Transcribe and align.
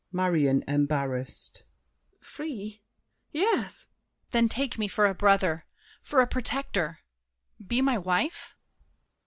MARION 0.11 0.63
(embarrassed). 0.67 1.61
Free? 2.21 2.81
Yes! 3.31 3.83
DIDIER. 3.85 4.25
Then 4.31 4.49
take 4.49 4.79
me 4.79 4.87
for 4.87 5.05
a 5.05 5.13
brother, 5.13 5.67
For 6.01 6.21
a 6.21 6.25
protector—be 6.27 7.81
my 7.83 7.99
wife? 7.99 8.55